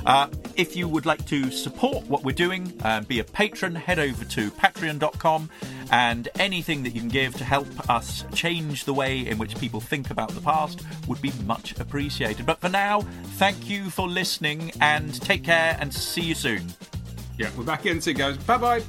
[0.05, 3.99] Uh, if you would like to support what we're doing and be a patron, head
[3.99, 5.51] over to patreon.com
[5.91, 9.81] and anything that you can give to help us change the way in which people
[9.81, 12.47] think about the past would be much appreciated.
[12.47, 13.03] But for now,
[13.39, 16.73] thank you for listening and take care and see you soon.
[17.39, 18.37] Yeah, we're back in soon, guys.
[18.39, 18.83] Bye bye.